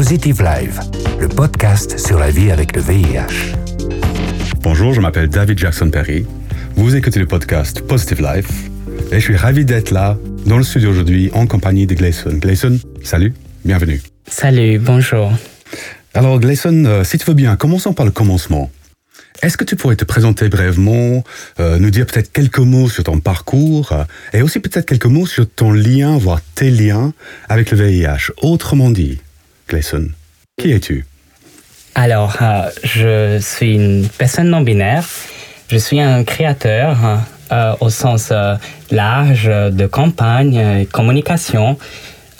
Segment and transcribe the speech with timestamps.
[0.00, 0.80] Positive Live,
[1.20, 3.54] le podcast sur la vie avec le VIH.
[4.62, 6.24] Bonjour, je m'appelle David Jackson Perry.
[6.74, 8.70] Vous écoutez le podcast Positive Life
[9.12, 10.16] et je suis ravi d'être là
[10.46, 12.30] dans le studio aujourd'hui en compagnie de Gleison.
[12.32, 13.34] Gleison, salut,
[13.66, 14.00] bienvenue.
[14.26, 15.34] Salut, bonjour.
[16.14, 18.70] Alors Gleison, euh, si tu veux bien, commençons par le commencement.
[19.42, 21.24] Est-ce que tu pourrais te présenter brièvement,
[21.60, 25.26] euh, nous dire peut-être quelques mots sur ton parcours euh, et aussi peut-être quelques mots
[25.26, 27.12] sur ton lien, voire tes liens
[27.50, 29.18] avec le VIH Autrement dit,
[30.60, 31.06] Qui es-tu?
[31.94, 35.04] Alors, euh, je suis une personne non binaire.
[35.68, 36.96] Je suis un créateur
[37.52, 38.54] euh, au sens euh,
[38.90, 41.78] large de campagne et communication.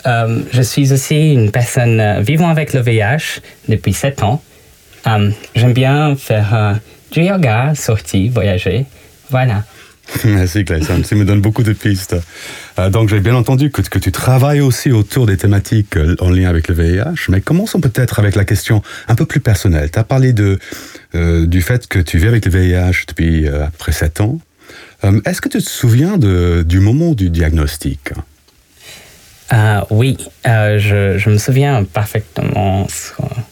[0.05, 3.39] Je suis aussi une personne vivant avec le VIH
[3.69, 4.41] depuis 7 ans.
[5.05, 6.79] J'aime bien faire
[7.11, 8.85] du yoga, sortir, voyager.
[9.29, 9.63] Voilà.
[10.25, 12.15] Merci Clayson, ça me donne beaucoup de pistes.
[12.79, 16.29] Euh, donc j'ai bien entendu que, que tu travailles aussi autour des thématiques euh, en
[16.29, 19.89] lien avec le VIH, mais commençons peut-être avec la question un peu plus personnelle.
[19.91, 20.59] Tu as parlé de,
[21.15, 24.39] euh, du fait que tu vis avec le VIH depuis euh, après 7 ans.
[25.25, 28.11] Est-ce que tu te souviens de, du moment du diagnostic?
[29.51, 32.85] Euh, oui, je, je me souviens parfaitement.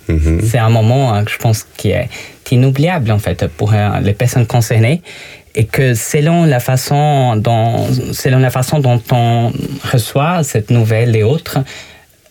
[0.08, 0.42] Mhm.
[0.44, 2.08] C'est un moment hein, que je pense qui est
[2.52, 5.02] inoubliable en fait pour les personnes concernées
[5.56, 9.52] et que selon la façon dont selon la façon dont on
[9.92, 11.60] reçoit cette nouvelle et autres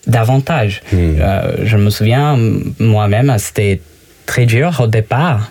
[0.07, 0.83] davantage.
[0.93, 1.17] Mhm.
[1.21, 2.39] Euh, je me souviens
[2.79, 3.81] moi-même c'était
[4.27, 5.51] très dur au départ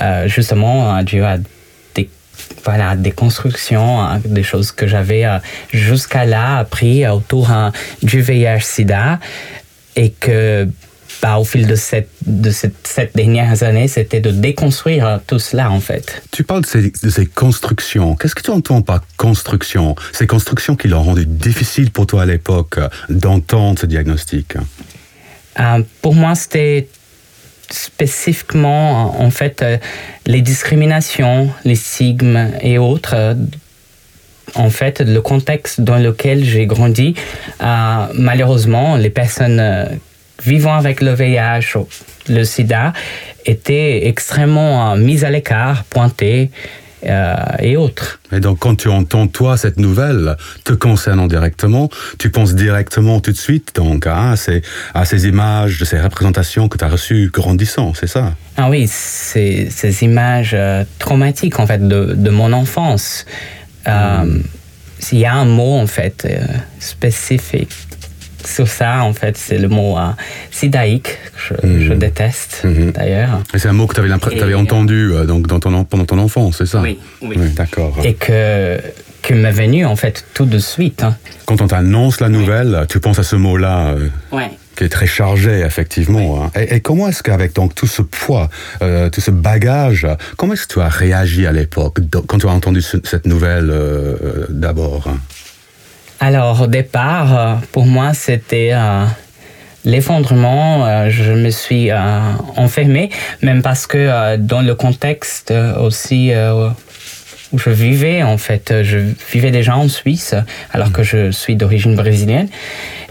[0.00, 1.38] euh, justement euh, dû à
[1.94, 2.08] des
[2.64, 5.38] voilà des constructions hein, des choses que j'avais euh,
[5.72, 7.72] jusqu'à là appris autour hein,
[8.02, 9.18] du VIH/SIDA
[9.96, 10.68] et que
[11.22, 15.38] bah, au fil de cette de cette, cette dernières années c'était de déconstruire euh, tout
[15.38, 18.16] cela en fait Tu parles de ces, de ces constructions.
[18.16, 19.96] Qu'est-ce que tu entends par construction?
[20.12, 24.54] Ces constructions qui l'ont rendu difficile pour toi à l'époque euh, d'entendre ce diagnostic?
[25.58, 26.88] Euh, pour moi, c'était
[27.70, 29.76] spécifiquement, en fait, euh,
[30.26, 33.14] les discriminations, les sigmes et autres.
[33.14, 33.34] euh,
[34.54, 37.14] en fait, le contexte dans lequel j'ai grandi,
[37.62, 39.86] euh, malheureusement, les personnes euh,
[40.44, 41.88] vivant avec le VIH, ou
[42.28, 42.92] le sida,
[43.46, 46.50] étaient extrêmement euh, mises à l'écart, pointées
[47.06, 48.20] euh, et autres.
[48.32, 51.88] Et donc, quand tu entends, toi, cette nouvelle te concernant directement,
[52.18, 54.62] tu penses directement tout de suite donc, à, ces,
[54.94, 58.34] à ces images, de ces représentations que tu as reçues grandissant, c'est ça?
[58.56, 63.26] Ah oui, ces, ces images euh, traumatiques en fait de, de mon enfance.
[63.86, 64.40] Euh,
[65.12, 66.26] Il y a un mot en fait
[66.80, 67.70] spécifique
[68.44, 70.10] sur ça en fait, c'est le mot euh,
[70.50, 71.82] sidaïque que je, Mhm.
[71.88, 72.92] je déteste Mhm.
[72.92, 73.40] d'ailleurs.
[73.54, 76.18] Et c'est un mot que tu avais, entendu euh, donc, dans ton, en- pendant ton
[76.18, 76.80] enfance, c'est ça?
[76.80, 77.36] Oui, oui.
[77.54, 77.96] D'accord.
[78.04, 78.78] Et que
[79.22, 81.02] qui m'est venu en fait tout de suite.
[81.02, 81.16] hein.
[81.46, 84.08] Quand on t'annonce la nouvelle, tu penses à ce mot-là euh,
[84.76, 86.44] qui est très chargé, effectivement.
[86.44, 86.50] hein.
[86.58, 88.48] Et, et comment est-ce qu'avec donc tout ce poids,
[88.80, 90.06] euh, tout ce bagage,
[90.36, 91.98] comment est-ce que tu as réagi à l'époque,
[92.28, 95.18] quand tu as entendu ce- cette nouvelle euh, euh, d'abord hein?
[96.20, 99.04] Alors, au départ, euh, pour moi, c'était euh,
[99.84, 100.84] l'effondrement.
[100.84, 101.96] Euh, je me suis euh,
[102.56, 106.32] enfermée, même parce que dans le contexte aussi
[107.52, 108.98] où je vivais, en fait, je
[109.32, 110.34] vivais déjà en Suisse,
[110.72, 112.48] alors que je suis d'origine brésilienne,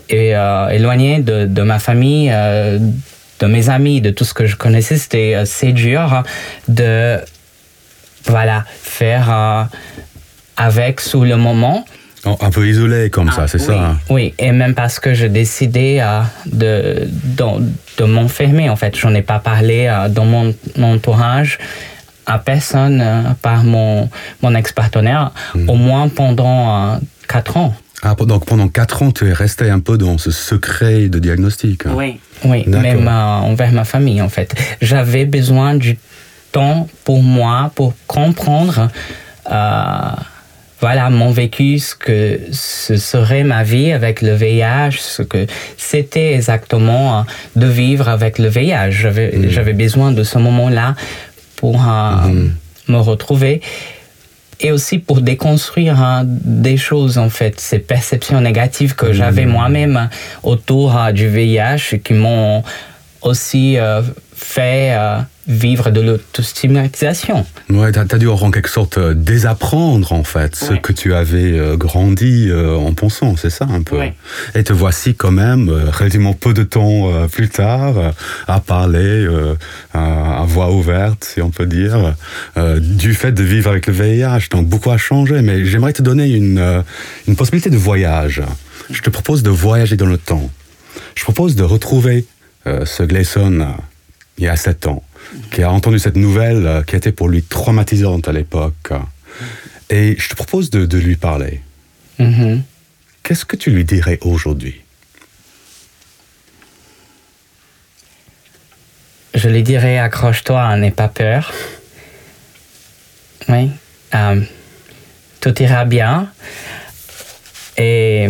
[0.10, 0.34] et
[0.72, 2.30] éloigné de, de ma famille.
[2.30, 6.24] de mes amis, de tout ce que je connaissais, c'était assez dur
[6.68, 7.18] de
[8.26, 9.70] voilà faire
[10.56, 11.86] avec sous le moment.
[12.26, 13.76] Oh, Un peu isolé comme ça, c'est Ah, oui.
[13.76, 17.08] ça hein Oui, et même parce que j'ai décidé euh, de,
[17.38, 17.44] de,
[18.00, 18.96] de m'enfermer, en fait.
[18.98, 21.58] J'en ai pas parlé euh, dans mon entourage
[22.26, 24.10] à personne, euh, par mon,
[24.42, 25.70] mon ex-partenaire, Hmm.
[25.70, 26.98] au moins pendant euh,
[27.28, 27.74] quatre ans.
[28.04, 31.86] Ah, donc pendant quatre ans, tu es resté un peu dans ce secret de diagnostic.
[31.86, 32.20] hein Oui.
[32.46, 34.54] Oui, même envers ma famille, en fait.
[34.82, 35.98] J'avais besoin du
[36.52, 38.90] temps pour moi, pour comprendre,
[40.80, 45.48] voilà, mon vécu, ce que ce serait ma vie avec le VIH, ce que
[45.78, 47.22] c'était exactement euh,
[47.56, 48.92] de vivre avec le VIH.
[48.92, 50.96] J'avais j'avais besoin de ce moment-là
[51.56, 52.48] pour euh,
[52.88, 53.62] me retrouver
[54.60, 60.10] et aussi pour déconstruire hein, des choses en fait ces perceptions négatives que j'avais moi-même
[60.44, 62.64] autour euh, du VIH qui m'ont
[63.22, 64.02] aussi euh,
[64.34, 67.46] fait euh, vivre de l'autostigmatisation.
[67.70, 70.80] Ouais, t'as as dû en quelque sorte euh, désapprendre en fait ce Ouais.
[70.82, 73.98] que tu avais euh, grandi euh, en pensant, c'est ça un peu.
[73.98, 74.14] Ouais.
[74.56, 78.12] Et te voici quand même euh, relativement peu de temps euh, plus tard euh,
[78.48, 79.56] à parler euh,
[79.94, 82.14] à, à voix ouverte, si on peut dire,
[82.58, 84.50] euh, du fait de vivre avec le VIH.
[84.52, 86.82] Donc beaucoup a changé, mais j'aimerais te donner une, euh,
[87.28, 88.42] une possibilité de voyage.
[88.90, 90.50] Je te propose de voyager dans le temps.
[91.16, 92.26] Je propose de retrouver
[92.68, 93.66] euh, ce Gleason,
[94.38, 95.04] il y a sept ans,
[95.52, 98.92] qui a entendu cette nouvelle euh, qui était pour lui traumatisante à l'époque.
[99.90, 101.62] Et je te propose de, de lui parler.
[102.20, 102.64] Mhm.
[103.24, 104.82] Qu'est-ce que tu lui dirais aujourd'hui?
[109.34, 111.54] Je lui dirais accroche-toi, n'aie pas peur.
[113.50, 113.70] Oui.
[114.16, 114.42] Euh,
[115.40, 116.32] tout ira bien.
[117.78, 118.30] Et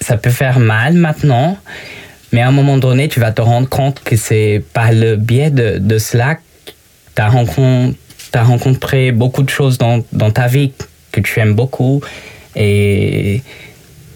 [0.00, 1.58] ça peut faire mal maintenant,
[2.32, 5.50] mais à un moment donné, tu vas te rendre compte que c'est par le biais
[5.50, 6.40] de, de cela que
[7.14, 10.72] tu as, rencontré beaucoup de choses dans, dans ta vie
[11.12, 12.02] que tu aimes beaucoup
[12.54, 13.42] et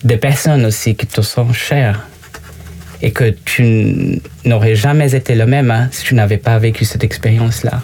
[0.05, 2.07] des personnes aussi qui te sont chères
[3.03, 7.05] et que tu n'aurais jamais été le même hein, si tu n'avais pas vécu cette
[7.05, 7.83] expérience-là.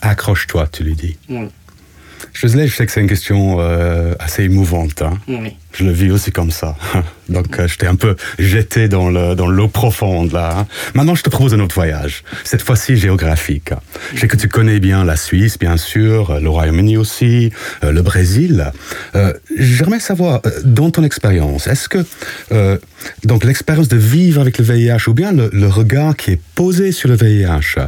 [0.00, 1.16] Accroche-toi, tu lui dis.
[1.28, 1.48] Oui.
[2.34, 5.02] Je sais, je sais que c'est une question euh, assez émouvante.
[5.02, 5.18] hein.
[5.28, 5.54] Oui.
[5.72, 6.76] Je le vis aussi comme ça.
[7.28, 10.58] Donc, euh, je t'ai un peu jeté dans le dans l'eau profonde là.
[10.58, 10.66] hein.
[10.94, 12.22] Maintenant, je te propose un autre voyage.
[12.44, 13.70] Cette fois-ci géographique.
[14.14, 17.50] Je sais que tu connais bien la Suisse, bien sûr, euh, le Royaume-Uni aussi,
[17.84, 18.72] euh, le Brésil.
[19.14, 22.04] Euh, J'aimerais savoir, dans ton expérience, est-ce que
[22.52, 22.78] euh,
[23.24, 26.90] donc l'expérience de vivre avec le VIH ou bien le, le regard qui est posé
[26.92, 27.78] sur le VIH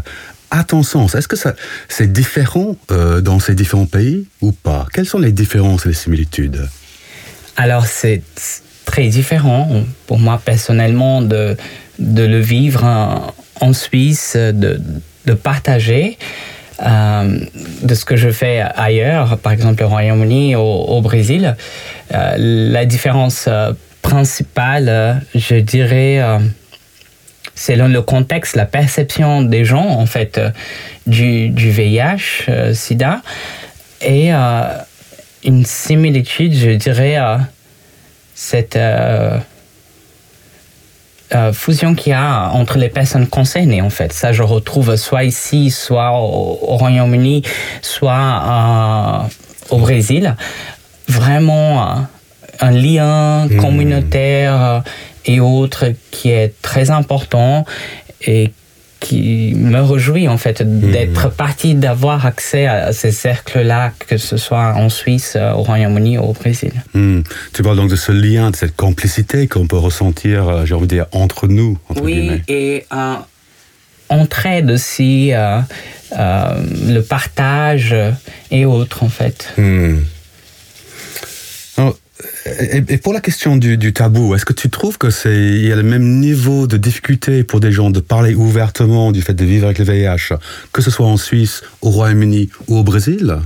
[0.51, 1.55] à ton sens, est-ce que ça
[1.89, 4.87] c'est différent euh, dans ces différents pays ou pas?
[4.93, 6.69] Quelles sont les différences et les similitudes?
[7.57, 8.23] Alors, c'est
[8.85, 9.69] très différent
[10.07, 11.57] pour moi personnellement de,
[11.99, 12.85] de le vivre
[13.61, 14.81] en, Suisse, de,
[15.25, 16.19] de partager
[16.85, 17.39] euh,
[17.83, 21.57] de ce que je fais ailleurs, par exemple au Royaume-Uni, au, au Brésil.
[22.15, 23.49] Euh, la différence
[24.03, 26.23] principale, je dirais,
[27.57, 30.51] selon le contexte, la perception des gens, en fait, euh,
[31.07, 33.23] du, du VIH, euh, SIDA,
[34.03, 34.63] et euh,
[35.43, 37.39] une similitude, je dirais, euh,
[38.35, 38.79] cette
[41.55, 44.13] fusion qu'il y a entre les personnes concernées, en fait.
[44.13, 47.43] Ça, je retrouve soit ici, soit au, au Royaume-Uni,
[47.83, 49.27] soit
[49.71, 50.37] au Brésil.
[51.09, 52.07] Vraiment
[52.61, 53.57] un lien Hmm.
[53.61, 54.83] communautaire
[55.27, 57.65] et autres qui est très important
[58.27, 58.51] et
[58.99, 64.73] qui me réjouit en fait d'être partie, d'avoir accès à ces cercles-là, que ce soit
[64.75, 66.73] en Suisse, euh, au Royaume-Uni ou au Brésil.
[66.95, 67.21] Hmm.
[67.53, 70.87] Tu parles donc de ce lien, de cette complicité qu'on peut ressentir, euh, j'ai envie
[70.87, 72.43] de dire, entre nous, entre Oui, guillemets.
[72.49, 73.15] et euh,
[74.09, 75.61] entraide aussi, euh,
[76.19, 77.95] euh, le partage
[78.51, 79.53] et autres en fait.
[79.59, 79.99] Hmm.
[82.61, 85.77] Et, pour la question du, tabou, est-ce que tu trouves que c'est il y a
[85.77, 89.67] le même niveau de difficulté pour des gens de parler ouvertement du fait de vivre
[89.67, 90.35] avec le VIH,
[90.73, 93.37] que ce soit en Suisse, au Royaume-Uni ou au Brésil?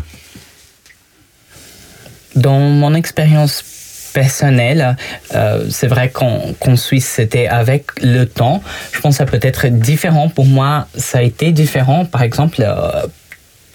[2.37, 3.65] Dans mon expérience
[4.13, 4.97] personnelle,
[5.35, 8.63] euh, c'est vrai qu'en qu'en Suisse, c'était avec le temps.
[8.93, 10.29] Je pense que ça peut être différent.
[10.29, 13.07] Pour moi, ça a été différent, par exemple, euh,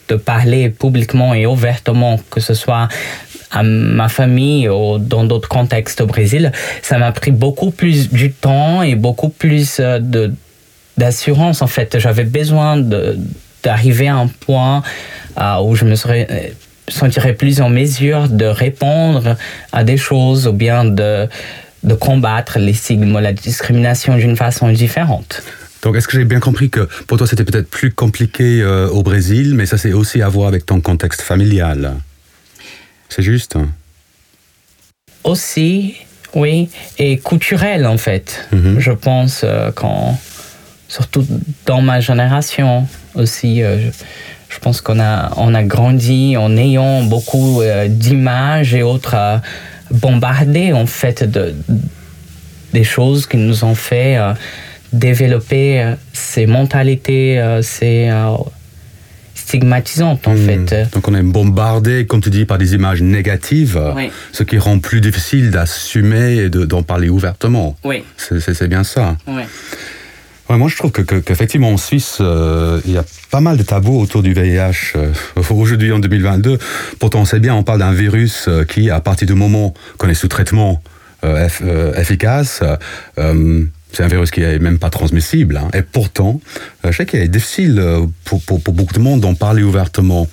[0.08, 2.88] de parler publiquement et ouvertement, que ce soit
[3.52, 6.52] à ma famille ou dans d'autres contextes au Brésil.
[6.82, 10.34] Ça m'a pris beaucoup plus du temps et beaucoup plus euh, de
[10.98, 12.00] d'assurance en fait.
[12.00, 12.78] J'avais besoin
[13.64, 14.82] d'arriver à un point
[15.38, 16.26] euh, où je me euh,
[16.88, 19.36] sentirais plus en mesure de répondre
[19.74, 21.28] à des choses ou bien de
[21.84, 25.44] de combattre les stigmes, la discrimination d'une façon différente.
[25.84, 29.54] Donc, est-ce que j'ai bien compris que pour toi c'était peut-être plus compliqué au Brésil,
[29.54, 31.94] mais ça c'est aussi à voir avec ton contexte familial?
[33.16, 33.56] C'est juste
[35.24, 35.96] Aussi,
[36.34, 36.68] oui,
[36.98, 38.46] et culturel en fait.
[38.52, 38.78] Mhm.
[38.78, 40.20] Je pense euh, quand,
[40.90, 41.26] surtout
[41.66, 43.92] dans ma génération aussi, euh, je,
[44.50, 49.16] je pense qu'on a, on a grandi en ayant beaucoup euh, d'images et autres
[49.92, 51.56] bombardées en fait de,
[52.74, 54.34] des choses qui nous ont fait euh,
[54.92, 58.10] développer ces mentalités, ces
[59.46, 60.46] stigmatisantes en Hmm.
[60.68, 60.88] fait.
[60.94, 64.10] Donc on est bombardé, comme tu dis, par des images négatives, Oui.
[64.32, 67.78] ce qui rend plus difficile d'assumer et de- d'en parler ouvertement.
[67.84, 69.16] Oui, C'est- bien ça.
[69.28, 69.44] oui.
[70.48, 73.58] Ouais, moi, je trouve que- que- qu'effectivement, en Suisse, euh, il y a pas mal
[73.58, 74.94] de tabous autour du VIH.
[74.96, 75.12] euh,
[75.50, 76.60] Aujourd'hui, en 2022,
[77.00, 80.08] pourtant, on sait bien, on parle d'un virus euh, qui, à partir du moment qu'on
[80.08, 80.82] est sous traitement
[81.24, 81.64] eff-
[82.00, 82.62] efficace,
[83.96, 85.58] c'est un virus qui est même pas transmissible.
[85.58, 85.70] hein.
[85.74, 86.42] Et pourtant,
[86.84, 89.64] euh, je sais qu'il est difficile euh, pour, pour, pour beaucoup de monde d'en parler
[89.64, 90.28] ouvertement.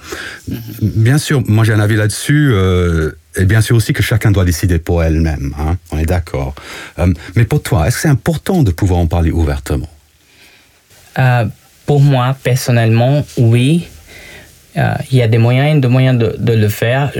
[0.80, 2.50] Bien sûr, moi j'ai un avis là-dessus.
[2.52, 5.54] euh, et bien sûr aussi que chacun doit décider pour elle-même.
[5.58, 5.78] hein.
[5.90, 6.54] On est d'accord.
[6.98, 9.88] Euh, mais pour toi, est-ce que c'est important de pouvoir en parler ouvertement?
[11.18, 11.46] Euh,
[11.86, 13.88] pour moi, personnellement, oui.
[15.10, 17.12] Il y a des moyens et des moyens de, de le faire.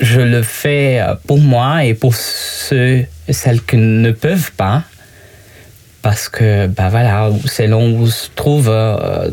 [0.00, 4.84] Je le fais pour moi et pour ceux et celles qui ne peuvent pas.
[6.02, 9.30] Parce que bah voilà, là où se trouve euh,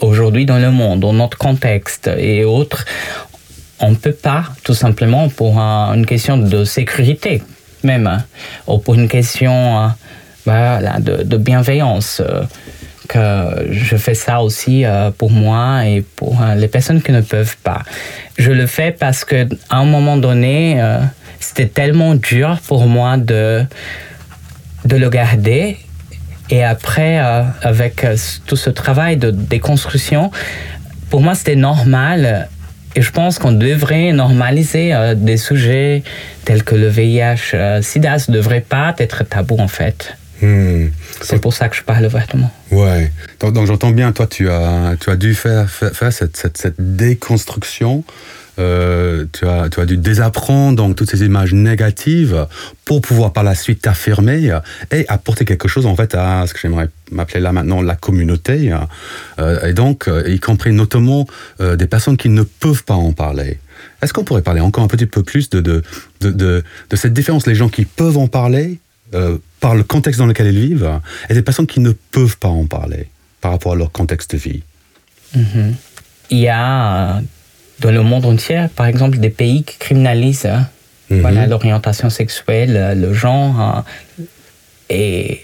[0.00, 2.84] aujourd'hui dans le monde, dans notre contexte et autres,
[3.80, 7.42] on ne peut pas, tout simplement, pour un- une question de sécurité
[7.82, 8.22] même,
[8.68, 9.52] ou pour une question
[9.84, 9.88] euh,
[10.44, 12.42] voilà, de, bienveillance, euh,
[13.08, 17.56] que je fais ça aussi euh, pour moi et pour les personnes qui ne peuvent
[17.64, 17.82] pas.
[18.38, 20.80] Je le fais parce que à un moment donné,
[21.40, 23.64] c'était tellement dur pour moi de
[24.84, 25.76] de le garder.
[26.50, 30.30] Et après, euh, avec euh, tout ce travail de déconstruction,
[31.10, 32.48] pour moi, c'était normal.
[32.94, 36.02] Et je pense qu'on devrait normaliser euh, des sujets
[36.44, 40.14] tels que le VIH, SIDA, ne devrait pas être tabou en fait.
[40.42, 40.88] Hmm.
[41.20, 42.50] C'est pour ça que je parle ouvertement.
[42.72, 43.12] Ouais.
[43.38, 46.58] Donc, donc j'entends bien, toi, tu as, tu as dû faire, faire, faire cette, cette,
[46.58, 48.04] cette déconstruction.
[48.58, 52.46] Euh, tu, as, tu as dû désapprendre donc toutes ces images négatives
[52.84, 54.50] pour pouvoir par la suite t'affirmer
[54.90, 58.74] et apporter quelque chose en fait à ce que j'aimerais m'appeler là maintenant la communauté
[59.38, 61.26] euh, et donc euh, y compris notamment
[61.60, 63.58] des personnes qui ne peuvent pas en parler.
[64.02, 65.82] Est-ce qu'on pourrait parler encore un petit peu plus de, de,
[66.20, 68.78] de, de, cette différence, les gens qui peuvent en parler
[69.60, 72.66] par le contexte dans lequel ils vivent et des personnes qui ne peuvent pas en
[72.66, 73.08] parler
[73.40, 74.62] par rapport à leur contexte de vie
[75.34, 75.74] Mhm.
[76.30, 77.20] Il y a
[77.82, 80.68] dans le monde entier, par exemple, des pays qui criminalisent hein,
[81.10, 81.20] Mhm.
[81.20, 83.84] voilà, l'orientation sexuelle, euh, le genre hein,
[84.88, 85.40] et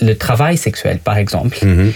[0.00, 1.58] le travail sexuel, par exemple.
[1.64, 1.92] Mhm.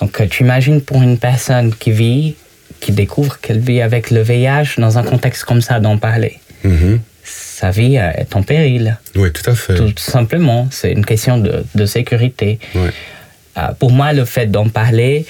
[0.00, 2.36] Donc, euh, tu imagines pour une personne qui vit,
[2.80, 6.38] qui découvre qu'elle vit avec le VIH dans un contexte comme ça, d'en parler.
[6.64, 7.00] Mhm.
[7.24, 9.74] Sa vie euh, est en péril, Oui, tout à fait.
[9.74, 10.68] tout simplement.
[10.70, 12.58] C'est une question de, de sécurité.
[12.74, 12.90] Ouais.
[13.58, 15.26] Euh, pour moi, le fait d'en parler,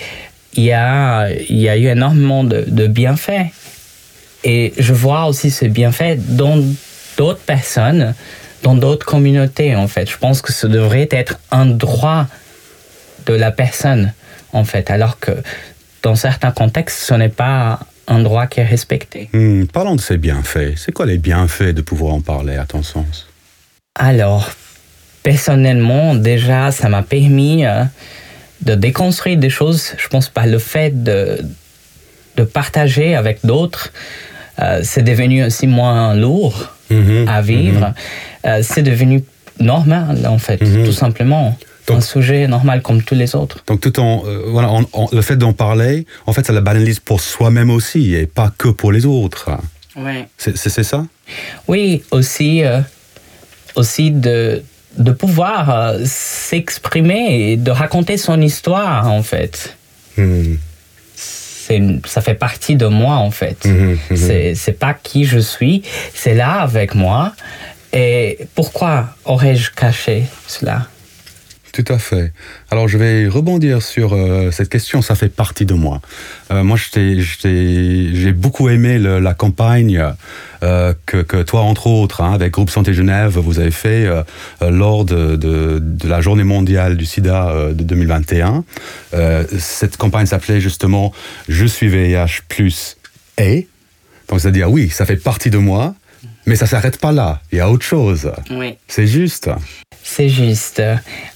[0.54, 3.46] il y a, il y a eu énormément de, de bienfaits.
[4.44, 6.62] Et je vois aussi ce bienfait dans
[7.16, 8.14] d'autres personnes,
[8.62, 10.08] dans d'autres communautés, en fait.
[10.08, 12.26] Je pense que ce devrait être un droit
[13.26, 14.12] de la personne,
[14.52, 15.32] en fait, alors que
[16.02, 19.28] dans certains contextes, ce n'est pas un droit qui est respecté.
[19.32, 20.76] Hmm, parlons de ces bienfaits.
[20.76, 23.28] C'est quoi les bienfaits de pouvoir en parler, à ton sens?
[23.94, 24.50] Alors,
[25.22, 27.84] personnellement, déjà, ça m'a permis euh,
[28.62, 29.94] de déconstruire des choses.
[29.98, 31.40] Je pense par le fait de,
[32.36, 33.92] de partager avec d'autres,
[34.60, 37.94] euh, c'est devenu aussi moins lourd Mhm, à vivre.
[38.46, 39.22] Euh, c'est devenu
[39.60, 40.84] normal, en fait, Mhm.
[40.84, 41.56] tout simplement.
[41.86, 43.58] Donc- un sujet normal comme tous les autres.
[43.66, 46.60] Donc tout en, euh, voilà, en- en- le fait d'en parler, en fait, ça la
[46.60, 49.50] banalise pour soi-même aussi et pas que pour les autres.
[50.38, 51.04] C'est c'est- ça?
[51.68, 52.62] Oui, aussi,
[53.74, 54.62] aussi de,
[54.98, 59.76] de pouvoir s'exprimer et de raconter son histoire, en fait.
[62.04, 63.64] Ça fait partie de moi, en fait.
[63.64, 64.54] mhm, mhm.
[64.54, 65.82] C'est pas qui je suis,
[66.14, 67.32] c'est là avec moi.
[67.92, 70.86] Et pourquoi aurais-je caché cela?
[71.72, 72.32] Tout à fait.
[72.70, 76.00] Alors je vais rebondir sur euh, cette question, ça fait partie de moi.
[76.50, 80.04] Euh, moi, j'ai beaucoup aimé la campagne
[80.62, 84.08] euh, que, toi, entre autres, hein, avec Groupe Santé Genève, vous avez fait
[84.60, 88.64] lors de, la journée mondiale du sida de 2021.
[89.14, 91.12] Euh, cette campagne s'appelait justement
[91.48, 92.42] «Je suis VIH
[93.38, 93.68] et».
[94.28, 95.94] Donc c'est-à-dire, oui, ça fait partie de moi,
[96.46, 97.40] mais ça s'arrête pas là.
[97.52, 98.30] Il y a autre chose.
[98.50, 98.76] Oui.
[98.88, 99.50] C'est juste.
[100.02, 100.82] C'est juste.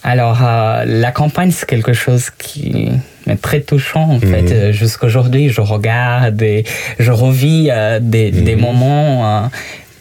[0.03, 2.91] Alors, euh, la campagne, c'est quelque chose qui
[3.27, 4.51] est très touchant, en fait.
[4.51, 6.65] Euh, Jusqu'aujourd'hui, je regarde et
[6.99, 9.47] je revis euh, des, des moments euh,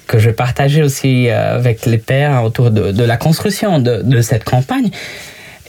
[0.08, 4.44] que je partageais aussi avec les pères autour de, de la construction de, de cette
[4.44, 4.90] campagne.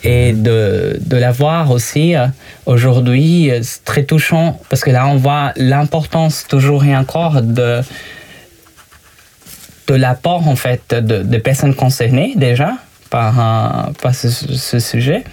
[0.07, 2.15] Et de, de la voir aussi
[2.67, 7.81] aujourd'hui, c'est très touchant parce que là, on voit l'importance toujours et encore de,
[9.87, 12.73] de l'apport en fait de, personnes concernées déjà
[13.11, 15.25] par, un- par ce, ce sujet.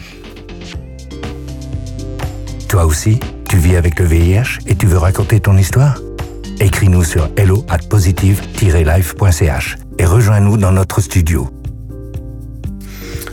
[2.67, 5.98] Toi aussi, tu vis avec le VIH et tu veux raconter ton histoire?
[6.60, 11.50] Écris-nous sur hello at positive-life.ch et rejoins-nous dans notre studio.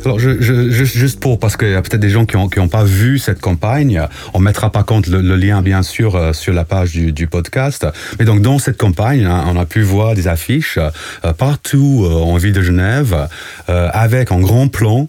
[0.09, 3.43] Alors, juste, pour, parce qu'il y a peut-être des gens qui n'ont pas vu cette
[3.43, 4.01] campagne,
[4.33, 7.87] on mettra pas compte le, lien, bien sûr, euh, sur la page du, podcast.
[8.19, 12.15] Mais donc, dans cette campagne, hein, on a pu voir des affiches euh, partout euh,
[12.15, 13.29] en ville de Genève,
[13.67, 15.09] avec en grand plan,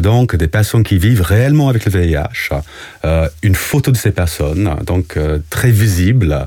[0.00, 2.54] donc, des personnes qui vivent réellement avec le VIH,
[3.42, 5.18] une photo de ces personnes, donc,
[5.50, 6.46] très visible,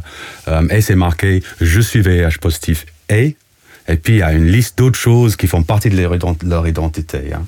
[0.69, 3.35] et c'est marqué «Je suis VIH positif et»
[3.89, 7.33] Et puis, il y a une liste d'autres choses qui font partie de leur identité.
[7.33, 7.41] hein.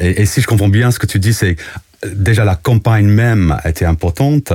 [0.00, 1.56] Et, et si je comprends bien ce que tu dis, c'est
[2.04, 4.52] euh, déjà la campagne même était importante,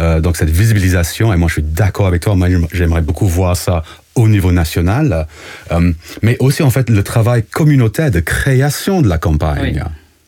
[0.00, 3.56] euh, donc cette visibilisation, et moi je suis d'accord avec toi, moi j'aimerais beaucoup voir
[3.56, 3.82] ça
[4.16, 5.26] au niveau national,
[5.72, 5.92] euh,
[6.22, 9.82] mais aussi en fait le travail communautaire de création de la campagne.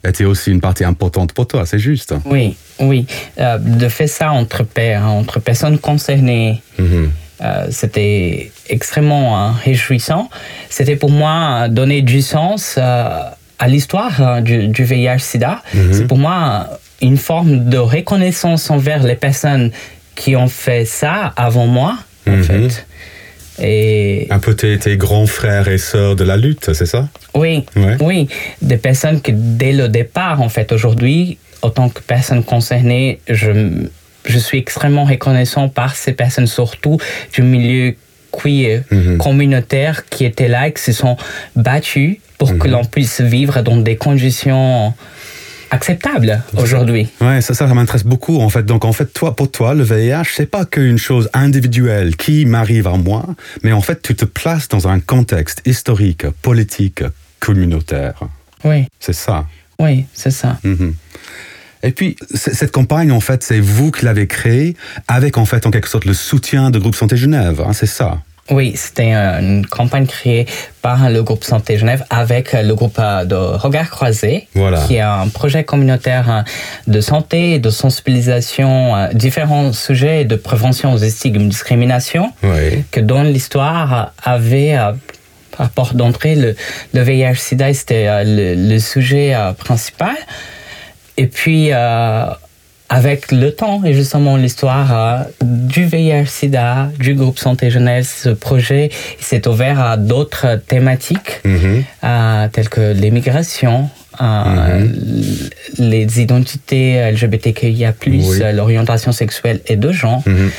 [0.05, 0.09] Oui.
[0.11, 2.13] était aussi une partie importante pour toi, c'est juste.
[2.25, 3.07] Oui, oui.
[3.39, 7.11] Euh, de faire ça entre pairs, entre personnes concernées, Mhm.
[7.41, 10.29] euh, c'était extrêmement euh, réjouissant.
[10.71, 13.09] C'était pour moi donner du sens euh,
[13.63, 15.63] à l'histoire euh, du, du VIH-Sida.
[15.93, 16.69] C'est pour moi
[17.01, 19.71] une forme de reconnaissance envers les personnes
[20.17, 22.43] qui ont fait ça avant moi, en Mhm.
[22.43, 22.87] fait.
[23.63, 27.09] Et Un peu tes, tes grands frères et sœurs de la lutte, c'est ça?
[27.35, 27.97] Oui, Ouais.
[28.01, 28.29] oui,
[28.63, 33.51] des personnes que dès le départ, en fait, aujourd'hui, autant que personne concernée, je,
[34.25, 36.99] je suis extrêmement reconnaissant par ces personnes, surtout
[37.33, 37.95] du milieu
[38.33, 39.19] queer, Mhm.
[39.19, 41.17] communautaire, qui étaient là et qui se sont
[41.55, 42.17] battus
[42.51, 44.95] pour que l'on puisse vivre dans des conditions
[45.71, 47.09] acceptables aujourd'hui.
[47.21, 48.65] Ouais, ça, ça, ça m'intéresse beaucoup en fait.
[48.65, 52.87] Donc en fait, toi, pour toi, le VIH, c'est pas qu'une chose individuelle qui m'arrive
[52.87, 53.25] à moi,
[53.63, 57.03] mais en fait, tu te places dans un contexte historique, politique,
[57.41, 58.15] communautaire.
[58.65, 59.47] Oui, C'est ça.
[59.79, 60.59] oui, c'est ça.
[60.63, 60.95] Mhm.
[61.85, 64.77] Et puis, cette campagne, en fait, c'est vous qui l'avez créée
[65.09, 67.61] avec, en fait, en quelque sorte, le soutien de Groupe Santé Genève.
[67.67, 68.23] hein, c'est ça?
[68.51, 70.47] Oui, c'était euh, une campagne créée
[70.83, 74.81] par le groupe Santé Genève avec euh, le groupe euh, de Regard Croisé, Voilà.
[74.87, 76.43] qui est un projet communautaire euh,
[76.89, 82.85] de santé et de sensibilisation à différents sujets de prévention aux stigmes discrimination, Oui.
[82.91, 83.95] que dans l'histoire
[84.27, 84.93] euh, avait euh,
[85.57, 86.57] par rapport d'entrée le,
[86.95, 90.17] le VIH-Sida, c'était euh, le, le sujet euh, principal.
[91.17, 92.25] Et puis, euh,
[92.93, 98.91] avec le temps et justement l'histoire euh, du VIH-Sida, du groupe Santé Jeunesse, ce projet
[99.19, 101.85] s'est ouvert à d'autres thématiques, Mhm.
[102.05, 103.89] euh, telles que l'immigration,
[104.21, 104.87] euh,
[105.79, 108.41] les identités LGBTQIA+, Oui.
[108.53, 110.51] l'orientation sexuelle et de genre Mhm.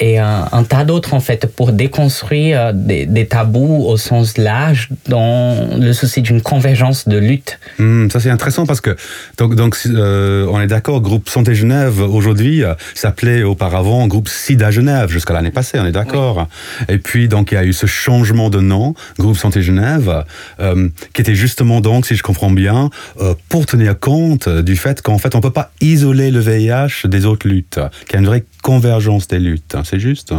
[0.00, 4.38] Et un, un tas d'autres en fait pour déconstruire euh, des, des tabous au sens
[4.38, 7.58] large dans le souci d'une convergence de lutte.
[7.78, 8.96] Hmm, ça c'est intéressant parce que
[9.36, 14.70] donc donc euh, on est d'accord groupe Santé Genève aujourd'hui euh, s'appelait auparavant groupe SIDA
[14.70, 16.48] Genève jusqu'à l'année passée on est d'accord.
[16.88, 20.24] Et puis donc il y a eu ce changement de nom groupe Santé Genève
[20.60, 22.88] euh, qui était justement donc si je comprends bien
[23.20, 27.26] euh, pour tenir compte du fait qu'en fait on peut pas isoler le VIH des
[27.26, 30.32] autres luttes qu'il y a une vraie convergence des luttes c'est juste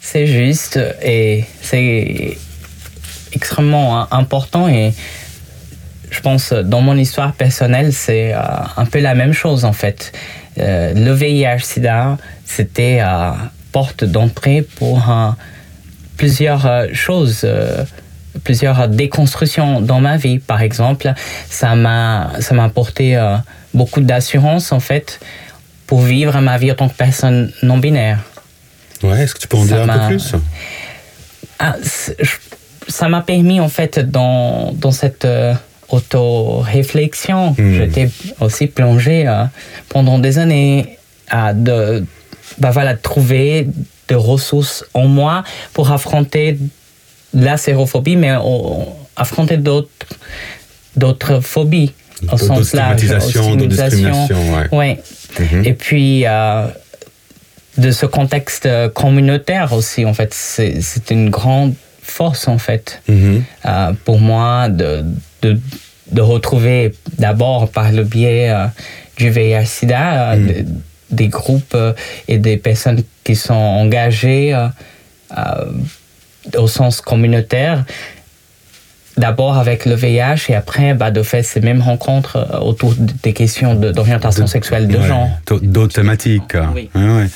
[0.00, 2.36] C'est juste et c'est
[3.32, 4.92] extrêmement hein, important et
[6.10, 8.40] je pense dans mon histoire personnelle c'est euh,
[8.76, 10.12] un peu la même chose en fait.
[10.58, 13.30] Euh, le VIH/SIDA c'était euh,
[13.70, 15.14] porte d'entrée pour
[16.16, 17.46] plusieurs choses.
[18.42, 21.12] plusieurs déconstructions dans ma vie par exemple
[21.48, 23.04] ça m'a ça m'a apporté
[23.74, 25.20] beaucoup d'assurance en fait
[25.86, 28.18] pour vivre ma vie en tant que personne non binaire
[29.02, 30.32] ouais est-ce que tu peux en Ça dire un peu plus?
[31.58, 31.76] Ah,
[32.20, 32.22] je-
[32.88, 35.54] ça m'a permis en fait dans, dans cette euh,
[35.88, 37.74] auto-réflexion, Hmm.
[37.74, 39.44] j'étais aussi plongé euh,
[39.88, 42.04] pendant des années à de,
[42.58, 43.68] bah voilà, trouver
[44.08, 46.58] des ressources en moi pour affronter
[47.34, 49.88] la sérophobie, mais au- affronter d'autres
[50.96, 51.92] d'autres phobies
[52.32, 53.06] au sens large.
[53.06, 54.68] d'autres discriminations, ouais.
[54.76, 55.02] Ouais.
[55.38, 55.64] Mhm.
[55.64, 56.66] Et puis, euh,
[57.78, 63.42] de ce contexte euh, communautaire aussi, en fait, c'est une grande force, en fait, Mhm.
[63.66, 65.04] euh, pour moi de,
[65.42, 65.58] de,
[66.12, 68.66] de retrouver d'abord par le biais euh,
[69.16, 70.46] du VIH-Sida, Mm.
[70.46, 70.64] de-
[71.10, 71.76] des groupes
[72.28, 74.54] et des personnes qui sont engagées
[76.56, 77.84] au sens communautaire.
[79.16, 83.74] D'abord avec le VIH et après bah, de faire ces mêmes rencontres autour des questions
[83.74, 85.28] de- d'orientation sexuelle de Ouais, genre.
[85.46, 86.56] d'au- D'autres thématiques.
[86.74, 86.88] Oui.
[86.94, 87.26] Ouais, ouais.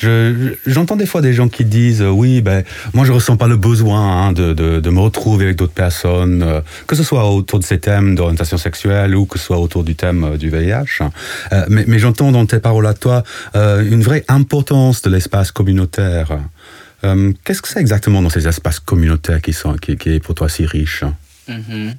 [0.00, 3.36] Je- je- J'entends des fois des gens qui disent euh, oui, ben moi je ressens
[3.36, 7.02] pas le besoin hein, de, de, de me retrouver avec d'autres personnes, euh, que ce
[7.02, 10.36] soit autour de ces thèmes d'orientation sexuelle ou que ce soit autour du thème euh,
[10.38, 11.02] du VIH.
[11.68, 13.22] Mais mais j'entends dans tes paroles à toi
[13.54, 16.38] une vraie importance de l'espace communautaire.
[17.44, 20.48] Qu'est-ce que c'est exactement dans ces espaces communautaires qui sont qui, qui est pour toi
[20.48, 21.04] si riche?
[21.48, 21.94] Mhm.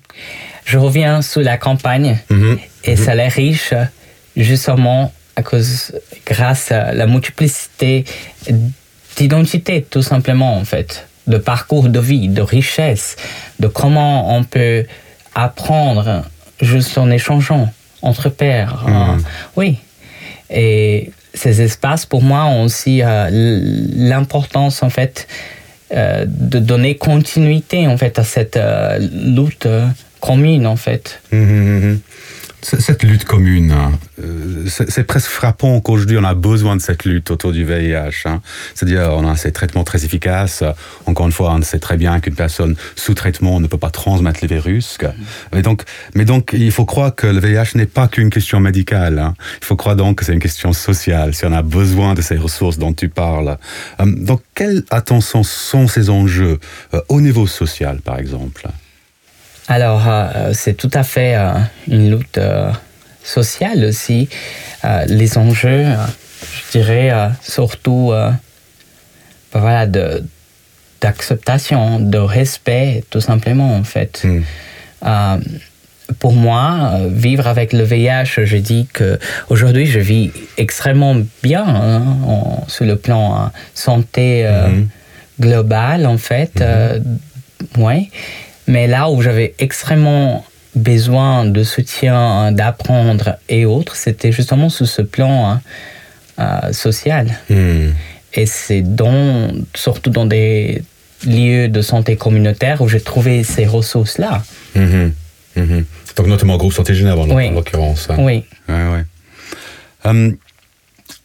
[0.65, 2.57] Je reviens sur la campagne Mhm.
[2.85, 3.73] et ça l'est riche
[4.37, 5.93] justement à cause,
[6.25, 8.05] grâce à la multiplicité
[9.17, 13.15] d'identités tout simplement en fait, de parcours de vie, de richesse,
[13.59, 14.85] de comment on peut
[15.35, 16.23] apprendre
[16.61, 18.83] juste en échangeant entre pairs.
[18.87, 18.93] Mhm.
[18.93, 19.23] Euh,
[19.55, 19.77] oui.
[20.49, 25.27] Et ces espaces pour moi ont aussi euh, l'importance en fait
[25.93, 29.67] euh, de donner continuité en fait à cette euh, lutte
[30.19, 31.21] commune en fait.
[31.31, 31.99] Mhm, mhm.
[32.61, 33.91] Cette lutte commune, hein,
[34.23, 38.25] euh, c'est presque frappant qu'aujourd'hui on a besoin de cette lutte autour du VIH.
[38.25, 38.41] Hein.
[38.75, 40.63] C'est-à-dire on a ces traitements très efficaces.
[41.05, 44.39] Encore une fois, on sait très bien qu'une personne sous traitement ne peut pas transmettre
[44.41, 44.97] les virus.
[45.53, 49.17] Mais donc, mais donc il faut croire que le VIH n'est pas qu'une question médicale.
[49.17, 49.33] Hein.
[49.61, 51.33] Il faut croire donc que c'est une question sociale.
[51.33, 53.57] Si on a besoin de ces ressources dont tu parles.
[53.99, 56.59] Euh, donc, quelle attention sont ces enjeux
[56.93, 58.67] euh, au niveau social, par exemple?
[59.71, 61.53] Alors, euh, c'est tout à fait euh,
[61.87, 62.71] une lutte euh,
[63.23, 64.27] sociale aussi.
[65.07, 65.85] les enjeux,
[66.43, 70.23] je dirais, surtout ben voilà, de,
[70.99, 74.25] d'acceptation, de respect, tout simplement, en fait.
[74.25, 75.39] Hmm.
[76.19, 82.03] pour moi, vivre avec le VIH, je dis que aujourd'hui, je vis extrêmement bien hein,
[82.67, 84.87] sur le plan santé hmm.
[85.39, 86.59] globale, en fait.
[86.59, 87.81] Hmm.
[87.83, 88.09] ouais.
[88.71, 95.01] Mais là où j'avais extrêmement besoin de soutien, d'apprendre et autres, c'était justement sous ce
[95.01, 95.61] plan hein,
[96.39, 97.37] euh, social.
[97.49, 97.89] Hmm.
[98.33, 98.81] Et c'est
[99.75, 100.81] surtout dans des
[101.27, 104.41] lieux de santé communautaire où j'ai trouvé ces ressources-là.
[104.73, 105.09] Hmm,
[105.57, 105.83] hmm,
[106.15, 108.07] Donc notamment groupe Santé Générale en, l'occurrence.
[108.09, 108.15] Hein.
[108.19, 108.45] Oui.
[108.69, 109.03] Ouais, ouais.
[110.05, 110.37] Hum,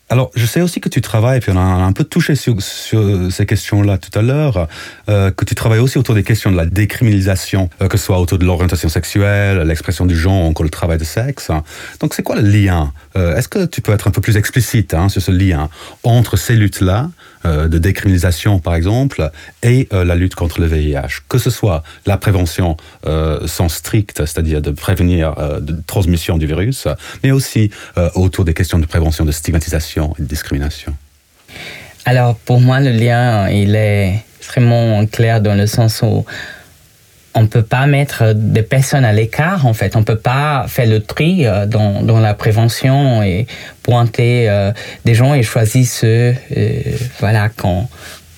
[0.09, 3.45] alors, je sais aussi que tu travailles, puis on a un peu touché sur, ces
[3.45, 4.69] questions-là tout à l'heure,
[5.09, 8.21] euh, que tu travailles aussi autour des questions de la décriminalisation, euh, que ce soit
[8.21, 11.51] autour de l'orientation sexuelle, l'expression du genre, encore le travail de sexe.
[11.99, 14.95] Donc, c'est quoi le lien euh, Est-ce que tu peux être un peu plus explicite
[14.95, 15.69] hein, sur ce lien
[16.05, 17.11] entre ces luttes-là
[17.47, 19.31] euh, de décriminalisation, par exemple,
[19.63, 21.23] et euh, la lutte contre le VIH.
[21.29, 26.89] Que ce soit la prévention euh, sans strict, c'est-à-dire de prévenir de transmission du virus,
[27.23, 27.71] mais aussi
[28.15, 30.95] autour des questions de prévention de stigmatisation et de discrimination.
[32.05, 36.25] Alors, pour moi, le lien, il est extrêmement clair dans le sens où
[37.37, 39.95] on peut pas mettre des personnes à l'écart, en fait.
[39.95, 43.47] On peut pas faire le tri euh, dans, dans la prévention et
[43.83, 44.73] pointer euh,
[45.05, 46.81] des gens et choisir ceux euh,
[47.21, 47.87] voilà, qu'on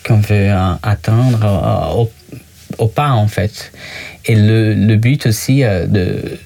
[0.09, 0.51] veut
[0.83, 2.11] atteindre au,
[2.79, 3.71] au, pas, en fait.
[4.27, 6.37] Et le, le but aussi de,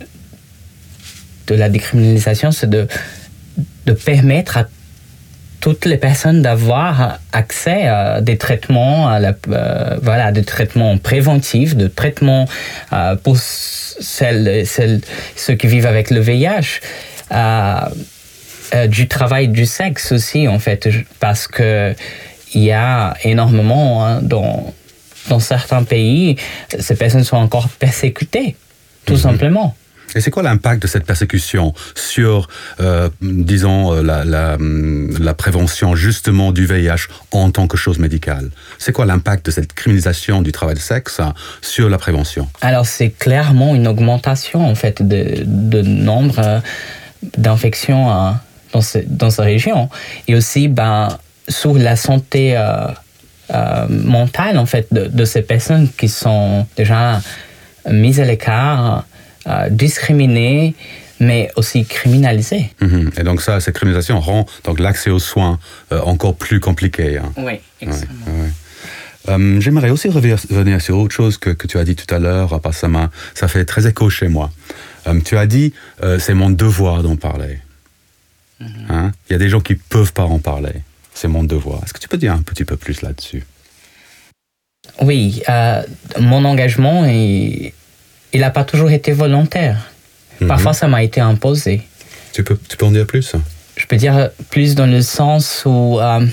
[1.47, 2.87] de la décriminalisation, c'est de,
[3.87, 4.67] de permettre à
[5.63, 11.77] toutes les personnes d'avoir accès à des traitements, à la, euh, voilà, des traitements préventifs,
[11.77, 12.49] de traitements
[12.93, 15.01] euh, pour celles, celles,
[15.37, 16.81] ceux qui vivent avec le VIH,
[17.33, 20.89] euh, du travail du sexe aussi en fait,
[21.21, 21.95] parce que
[22.55, 24.75] il y a énormément hein, dans
[25.29, 26.35] dans certains pays,
[26.77, 28.57] ces personnes sont encore persécutées,
[29.07, 29.21] tout mhm.
[29.21, 29.77] simplement.
[30.15, 32.49] Et c'est quoi l'impact de cette persécution sur,
[32.81, 38.51] euh, disons, euh, la, hum, la, prévention justement du VIH en tant que chose médicale?
[38.79, 41.21] C'est quoi l'impact de cette criminalisation du travail de sexe
[41.61, 42.49] sur la prévention?
[42.61, 46.61] Alors c'est clairement une augmentation en fait de, nombre euh,
[47.39, 48.35] d'infections
[48.73, 49.89] dans, ce, dans ces régions
[50.29, 51.17] et aussi ben,
[51.49, 52.57] sur la santé
[53.89, 57.21] mentale en fait de ces personnes qui sont déjà
[57.91, 59.05] mises à l'écart
[59.49, 60.75] euh, discriminés,
[61.19, 62.71] mais aussi criminalisés.
[62.81, 63.11] Mhm.
[63.19, 65.59] Et donc ça, cette criminalisation rend donc l'accès aux soins
[65.91, 67.19] euh, encore plus compliqué.
[67.19, 67.33] Hein.
[67.37, 68.21] Oui, exactement.
[69.29, 72.61] Euh, j'aimerais aussi revenir sur autre chose que, que, tu as dit tout à l'heure,
[72.61, 74.51] parce que ça, ça fait très écho chez moi.
[75.25, 75.73] tu as dit,
[76.19, 77.59] c'est mon devoir d'en parler.
[78.61, 78.69] Mhm.
[78.91, 79.13] Hein?
[79.29, 80.83] Il y a des gens qui peuvent pas en parler.
[81.15, 81.83] C'est mon devoir.
[81.85, 83.45] Est-ce que tu peux dire un petit peu plus là-dessus?
[85.01, 85.43] Oui,
[86.21, 87.75] mon engagement est,
[88.33, 89.91] il n'a pas toujours été volontaire.
[90.41, 90.49] Mhm.
[90.49, 91.83] Parfois, ça m'a été imposé.
[92.33, 93.35] Tu peux, tu peux en dire plus?
[93.77, 96.27] Je peux dire plus dans le sens où euh,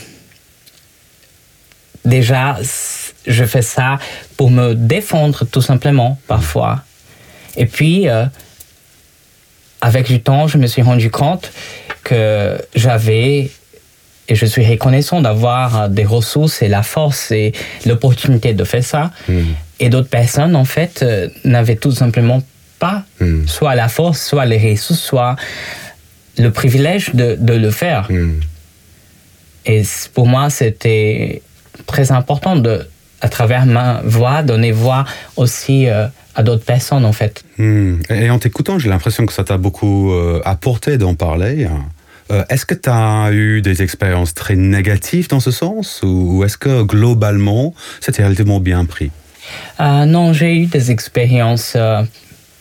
[2.05, 2.57] déjà,
[3.27, 3.99] je fais ça
[4.37, 6.83] pour me défendre tout simplement, parfois.
[7.57, 8.25] Et puis, euh,
[9.81, 11.51] avec du temps, je me suis rendu compte
[12.03, 13.51] que j'avais
[14.27, 17.51] et je suis reconnaissant d'avoir des ressources et la force et
[17.85, 19.11] l'opportunité de faire ça.
[19.27, 19.55] Mhm.
[19.79, 22.41] Et d'autres personnes, en fait, euh, n'avaient tout simplement
[22.79, 23.45] pas hmm.
[23.45, 25.35] soit la force, soit les ressources, soit
[26.37, 28.09] le privilège de, de le faire.
[28.11, 28.39] Hmm.
[29.65, 31.41] Et pour moi, c'était
[31.85, 32.87] très important de,
[33.21, 37.43] à travers ma voix, donner voix aussi euh, à d'autres personnes, en fait.
[37.57, 37.97] Hmm.
[38.09, 41.67] Et en t'écoutant, j'ai l'impression que ça t'a beaucoup euh, apporté d'en parler.
[42.49, 46.83] est-ce que tu as eu des expériences très négatives dans ce sens ou est-ce que
[46.83, 49.11] globalement, c'était relativement bien pris?
[49.79, 52.03] Euh, non, j'ai eu des expériences, euh,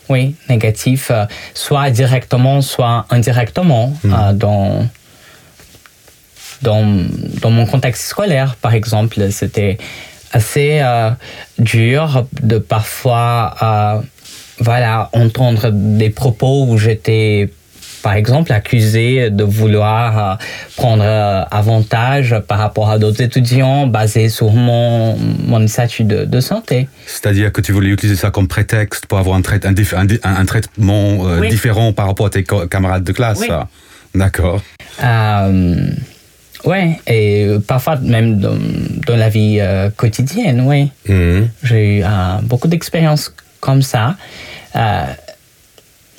[0.09, 4.33] oui, négatives, euh, soit directement, soit indirectement hmm.
[4.35, 4.87] dans,
[6.63, 7.07] dans,
[7.41, 9.31] dans, mon contexte scolaire, par exemple.
[9.31, 9.79] C'était
[10.33, 10.83] assez
[11.59, 14.03] dur de parfois
[14.61, 17.49] voilà, entendre des propos où j'étais
[18.03, 20.35] par exemple, accusé de vouloir euh,
[20.77, 26.41] prendre euh, avantage par rapport à d'autres étudiants basé sur mon, mon statut de, de
[26.41, 26.89] santé.
[27.07, 30.45] C'est-à-dire que tu voulais utiliser ça comme prétexte pour avoir un, trai un, un, un
[30.45, 31.49] traitement euh, oui.
[31.49, 33.41] différent par rapport à tes camarades de classe.
[33.41, 33.49] Oui.
[34.15, 34.63] D'accord.
[35.03, 35.91] Euh,
[36.65, 38.57] ouais, et parfois même dans,
[39.07, 40.91] dans la vie euh, quotidienne, oui.
[41.09, 41.47] Mmh.
[41.63, 42.05] J'ai eu
[42.45, 44.17] beaucoup d'expériences comme ça.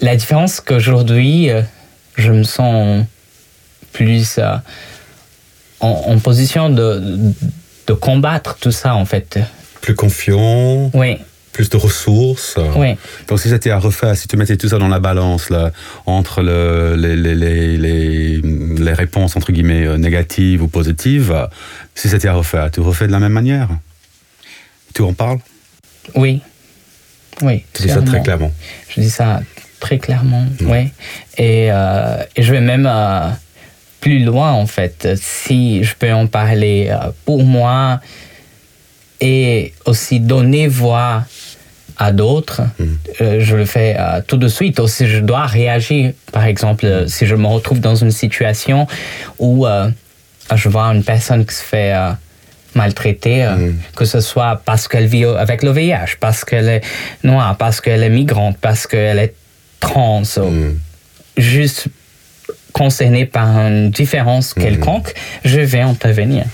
[0.02, 1.62] La différence qu'aujourd'hui, euh,
[2.16, 3.06] je me sens
[3.92, 4.56] plus euh,
[5.80, 7.34] en, en, position de,
[7.88, 9.40] de, combattre tout ça, en fait.
[9.82, 11.18] Plus confiant Oui.
[11.52, 12.96] Plus de ressources Oui.
[13.28, 15.72] Donc, si c'était à refaire, si tu mettais tout ça dans la balance, là,
[16.06, 17.36] entre le, les, les,
[17.78, 21.50] les, les, réponses, entre guillemets, euh, négatives ou positives,
[21.96, 23.68] si c'était à refaire, tu refais de la même manière?
[24.94, 25.40] Tu en parles?
[26.16, 26.42] Oui.
[27.42, 27.66] Oui.
[27.74, 28.52] Tu dis ça très clairement.
[28.90, 29.42] Je dis ça
[29.80, 30.72] très clairement, mmh.
[30.72, 30.89] oui.
[31.38, 33.30] Et, euh, et, je vais même euh,
[34.02, 38.00] plus loin, en fait, si je peux en parler euh, pour moi
[39.22, 41.24] et aussi donner voix
[41.98, 42.86] à d'autres, mmh.
[43.39, 44.80] je le fais euh, tout de suite.
[44.80, 48.88] Aussi, je dois réagir, par exemple, si je me retrouve dans une situation
[49.38, 49.65] où
[50.56, 51.94] je vois une personne qui se fait
[52.74, 53.76] maltraitée, mmh.
[53.96, 56.82] que ce soit parce qu'elle vit avec le VIH, parce qu'elle est
[57.24, 59.34] noire, parce qu'elle est migrante, parce qu'elle est
[59.80, 60.78] trans, mm.
[61.38, 61.88] juste
[62.74, 65.48] concerné par une différence quelconque, mm.
[65.48, 66.46] je vais intervenir.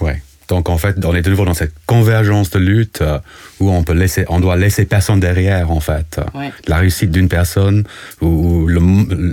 [0.00, 0.22] Ouais.
[0.48, 3.18] Donc en fait, on est de nouveau dans cette convergence de lutte euh,
[3.58, 6.20] où on peut laisser, on doit laisser personne derrière en fait.
[6.34, 6.52] Ouais.
[6.68, 7.84] La réussite d'une personne
[8.20, 8.80] ou le,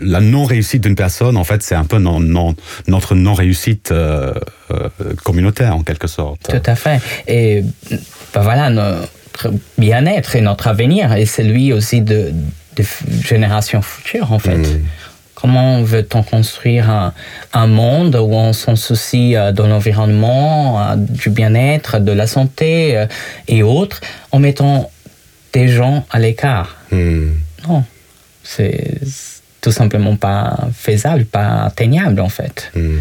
[0.04, 2.56] la non réussite d'une personne, en fait, c'est un peu non, non,
[2.88, 4.34] notre non réussite euh,
[4.72, 4.90] euh,
[5.24, 6.50] communautaire en quelque sorte.
[6.50, 7.00] Tout à fait.
[7.28, 7.64] Et
[8.34, 12.34] ben voilà notre bien-être et notre avenir et celui aussi de
[12.76, 12.84] de
[13.24, 14.58] générations futures, en fait.
[14.58, 14.82] Mmh.
[15.36, 17.14] Comment veut-on construire un,
[17.52, 22.98] un, monde où on s'en soucie euh, de l'environnement, euh, du bien-être, de la santé
[22.98, 23.08] euh,
[23.48, 24.00] et autres,
[24.32, 24.90] en mettant
[25.52, 26.78] des gens à l'écart?
[26.92, 27.32] Mmh.
[27.68, 27.84] Non,
[28.44, 29.00] c'est
[29.60, 32.72] tout simplement pas faisable, pas atteignable, en fait.
[32.76, 33.00] Mmh.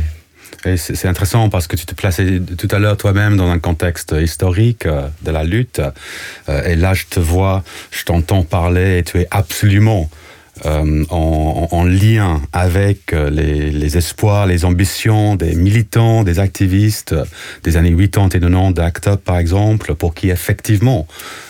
[0.77, 4.87] C'est intéressant parce que tu te plaçais tout à l'heure toi-même dans un contexte historique
[4.87, 5.81] euh, de la lutte.
[6.49, 10.09] Euh, et là, je te vois, je t'entends parler et tu es absolument
[10.65, 17.15] euh, en, en, lien avec les, les, espoirs, les ambitions des militants, des activistes
[17.65, 21.07] des années 80 et 90 d'ACT UP, par exemple, pour qui effectivement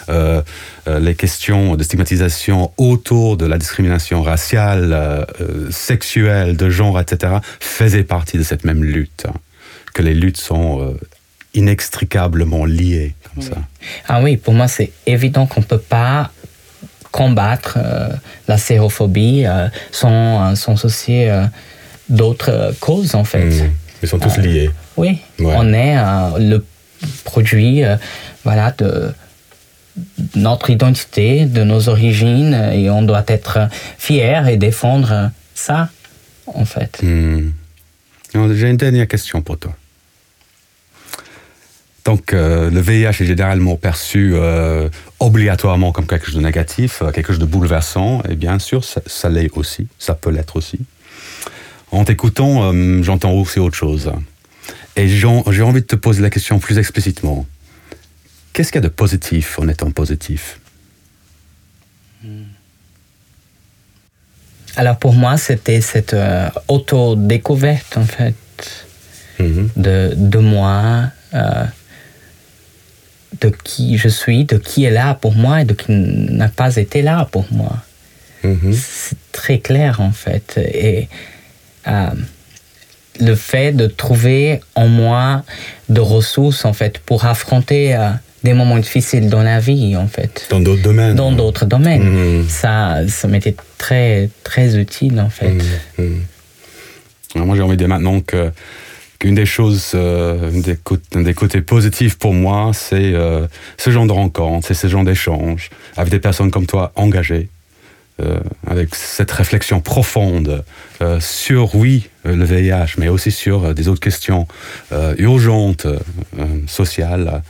[0.09, 0.43] euh,
[0.89, 7.35] euh, les questions de stigmatisation autour de la discrimination raciale, euh, sexuelle, de genre, etc.,
[7.61, 9.27] faisaient partie de cette même lutte.
[9.95, 10.99] Que les luttes sont euh,
[11.55, 13.49] inextricablement liées comme oui.
[13.49, 13.59] ça.
[14.09, 16.33] Ah oui, pour moi, c'est évident qu'on ne peut pas
[17.13, 18.09] combattre euh,
[18.49, 20.75] la sérophobie euh, sans, sans
[21.09, 21.47] euh,
[22.09, 23.45] d'autres causes, en fait.
[23.45, 23.71] Mmh.
[24.03, 24.71] Ils sont tous liés.
[24.97, 25.55] Oui, ouais.
[25.57, 25.95] on est
[26.41, 26.65] le
[27.23, 27.83] produit
[28.43, 29.15] voilà, de
[30.35, 35.89] notre identité, de nos origines, et on doit être fier et défendre ça,
[36.47, 37.01] en fait.
[37.01, 37.53] Mmh.
[38.35, 39.73] J'ai une dernière question pour toi.
[42.05, 44.89] Donc, euh, le VIH est généralement perçu euh,
[45.21, 49.01] obligatoirement comme quelque chose de négatif, euh, quelque chose de bouleversant, et bien sûr, ça,
[49.07, 50.81] ça l'est aussi, ça peut l'être aussi.
[51.93, 54.11] En t'écoutant, euh, j'entends aussi autre chose.
[54.97, 57.47] Et j'ai envie de te poser la question plus explicitement.
[58.53, 60.59] Qu'est-ce qu'il y a de positif en étant positif?
[64.77, 66.15] Alors pour moi, c'était cette
[66.69, 68.35] auto-découverte, en fait,
[69.39, 69.69] mm -hmm.
[69.77, 71.65] de, de moi, euh,
[73.41, 76.77] de qui je suis, de qui est là pour moi et de qui n'a pas
[76.77, 77.77] été là pour moi.
[78.45, 78.73] Mm -hmm.
[78.73, 80.59] C'est très clair, en fait.
[80.59, 81.09] Et
[81.87, 82.11] euh,
[83.21, 85.45] le fait de trouver en moi
[85.89, 87.95] de ressources, en fait, pour affronter...
[87.95, 88.11] Euh,
[88.45, 90.47] des moments difficiles dans la vie, en fait.
[90.51, 91.15] Dans d'autres domaines.
[91.15, 92.09] Dans d'autres domaines.
[92.41, 92.49] Mmh.
[92.49, 95.53] Ça, ça m'était très, très utile, en fait.
[95.53, 96.03] Mmh.
[96.03, 96.21] Mmh.
[97.35, 98.51] Alors moi, j'ai envie de dire maintenant que
[99.23, 100.51] qu'une des choses, euh,
[101.15, 103.47] un des côtés positifs pour moi, c'est euh,
[103.79, 107.49] ce genre de rencontre, c'est ce genre d'échange avec des personnes comme toi engagées,
[108.21, 110.65] euh, avec cette réflexion profonde
[111.21, 114.47] sur, oui, le VIH, mais aussi sur des autres questions
[115.19, 115.87] urgentes,
[116.69, 117.43] sociales.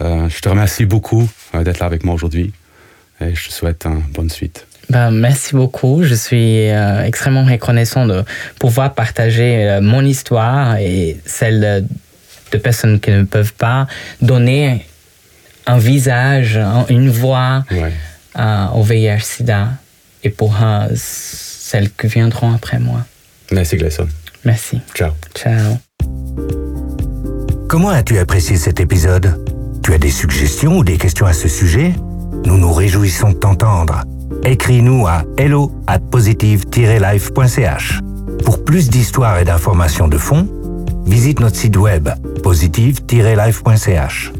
[0.00, 2.52] Je te remercie beaucoup d'être là avec moi aujourd'hui
[3.20, 4.66] et je te souhaite une bonne suite.
[4.90, 6.02] Ben, merci beaucoup.
[6.04, 8.24] Je suis euh, extrêmement reconnaissant de
[8.58, 11.86] pouvoir partager euh, mon histoire et celle
[12.52, 13.86] de personnes qui ne peuvent pas
[14.22, 14.86] donner
[15.66, 17.92] un visage, une voix ouais.
[18.38, 19.70] euh, au VIH-Sida
[20.22, 23.04] et pour euh, celles qui viendront après moi.
[23.50, 24.08] Merci Gleison.
[24.44, 24.80] Merci.
[24.94, 25.12] Ciao.
[25.34, 25.78] Ciao.
[27.68, 29.44] Comment as-tu apprécié cet épisode?
[29.82, 31.92] Tu as des suggestions ou des questions à ce sujet?
[32.44, 34.02] Nous nous réjouissons de t'entendre.
[34.46, 38.00] Écris-nous à hello at positive-life.ch.
[38.44, 40.46] Pour plus d'histoires et d'informations de fond,
[41.04, 42.08] visite notre site web
[42.44, 44.32] positive-life.ch.